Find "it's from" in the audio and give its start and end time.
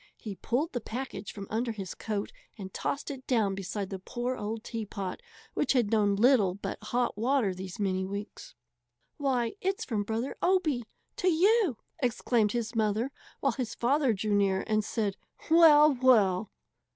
9.61-10.01